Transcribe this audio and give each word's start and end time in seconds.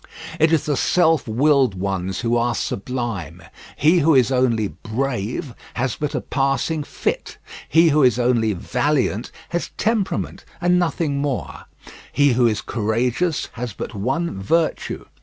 It 0.39 0.51
is 0.51 0.65
the 0.65 0.75
self 0.75 1.27
willed 1.27 1.75
ones 1.75 2.21
who 2.21 2.35
are 2.35 2.55
sublime. 2.55 3.43
He 3.77 3.99
who 3.99 4.15
is 4.15 4.31
only 4.31 4.69
brave, 4.69 5.53
has 5.75 5.95
but 5.95 6.15
a 6.15 6.21
passing 6.21 6.83
fit, 6.83 7.37
he 7.69 7.89
who 7.89 8.01
is 8.01 8.17
only 8.17 8.53
valiant 8.53 9.31
has 9.49 9.69
temperament 9.77 10.43
and 10.59 10.79
nothing 10.79 11.19
more, 11.19 11.65
he 12.11 12.33
who 12.33 12.47
is 12.47 12.61
courageous 12.61 13.49
has 13.53 13.73
but 13.73 13.93
one 13.93 14.41
virtue. 14.41 15.05